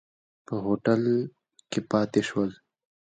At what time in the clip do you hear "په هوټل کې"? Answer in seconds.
0.45-1.79